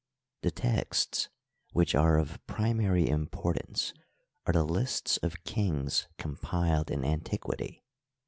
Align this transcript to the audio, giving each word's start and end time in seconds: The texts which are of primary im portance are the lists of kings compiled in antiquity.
The 0.41 0.49
texts 0.49 1.29
which 1.73 1.93
are 1.93 2.17
of 2.17 2.43
primary 2.47 3.03
im 3.07 3.27
portance 3.27 3.93
are 4.47 4.53
the 4.53 4.63
lists 4.63 5.17
of 5.17 5.43
kings 5.43 6.07
compiled 6.17 6.89
in 6.89 7.05
antiquity. 7.05 7.83